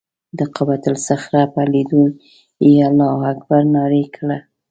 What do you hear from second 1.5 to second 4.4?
په لیدو یې الله اکبر نارې کړه.